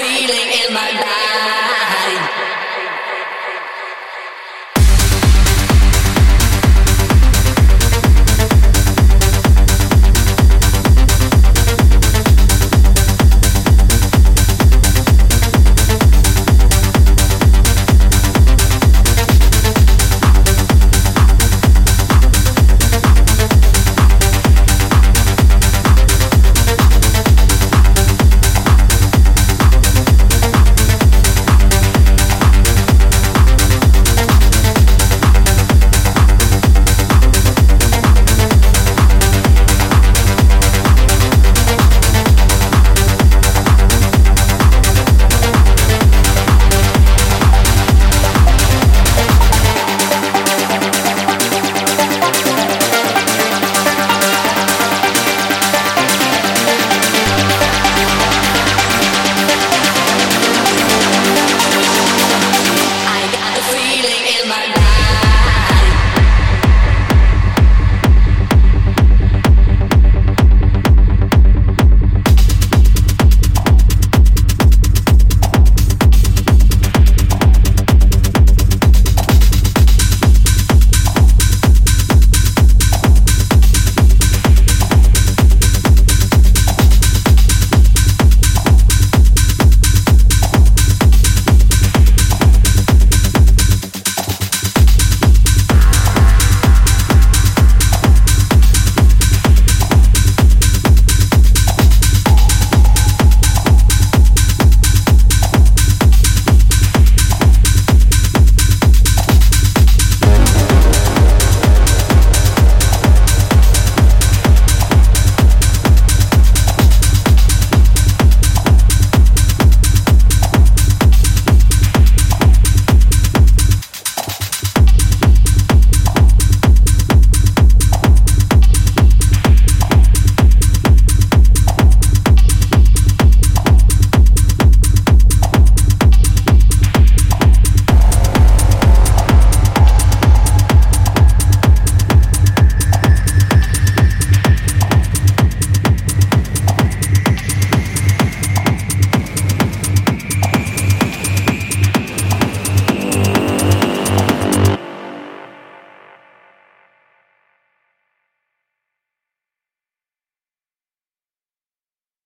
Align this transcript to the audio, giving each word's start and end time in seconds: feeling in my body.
feeling 0.00 0.48
in 0.64 0.72
my 0.72 0.92
body. 0.92 1.69